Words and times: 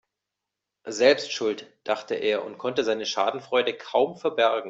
Selbst 0.87 1.31
schuld, 1.31 1.67
dachte 1.83 2.15
er 2.15 2.43
und 2.43 2.57
konnte 2.57 2.83
seine 2.83 3.05
Schadenfreude 3.05 3.77
kaum 3.77 4.17
verbergen. 4.17 4.59